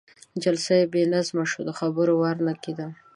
[0.43, 2.87] جلسه بې نظمه شوه، د خبرو وار نه کېده.